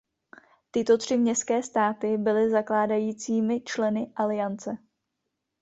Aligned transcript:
Tyto 0.71 0.97
tři 0.97 1.17
městské 1.17 1.63
státy 1.63 2.17
byly 2.17 2.49
zakládajícími 2.49 3.61
členy 3.61 4.13
aliance. 4.15 4.77